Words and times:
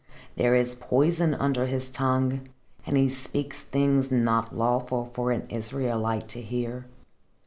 There 0.35 0.55
is 0.55 0.73
poison 0.73 1.35
under 1.35 1.67
his 1.67 1.87
tongue, 1.87 2.49
and 2.87 2.97
he 2.97 3.07
speaks 3.07 3.61
things 3.61 4.11
not 4.11 4.57
lawful 4.57 5.11
for 5.13 5.31
an 5.31 5.45
Israelite 5.47 6.27
to 6.29 6.41
hear. 6.41 6.87